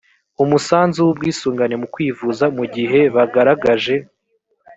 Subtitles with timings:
[0.43, 3.95] umusanzu w ubwisungane mu kwivuza mu gihe bagaragaje